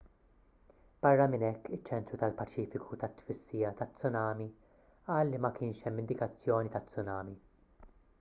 barra 1.05 1.25
minn 1.33 1.43
hekk 1.47 1.67
iċ-ċentru 1.75 2.17
tal-paċifiku 2.23 2.97
tat-twissija 3.03 3.73
taz-tsumani 3.81 4.47
qal 5.11 5.31
li 5.35 5.43
ma 5.47 5.53
kienx 5.61 5.83
hemm 5.89 6.03
indikazzjoni 6.05 6.73
ta' 6.77 6.83
tsunami 6.89 7.37